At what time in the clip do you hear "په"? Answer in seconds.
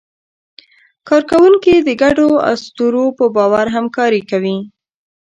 3.17-3.25